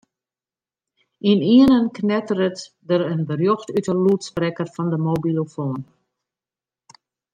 [1.31, 2.59] Ynienen knetteret
[2.91, 5.81] der in berjocht út de lûdsprekker fan de mobilofoan.